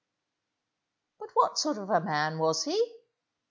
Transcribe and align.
But 1.19 1.29
what 1.35 1.59
sort 1.59 1.77
of 1.77 1.91
a 1.91 2.01
man 2.01 2.39
was 2.39 2.63
he? 2.63 2.95